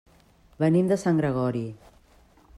Venim 0.63 0.89
de 0.93 0.97
Sant 1.03 1.21
Gregori. 1.23 1.65